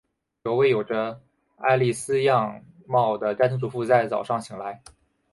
[0.45, 1.21] 有位有着
[1.57, 4.81] 艾莉丝样貌的家庭主妇在早上醒来。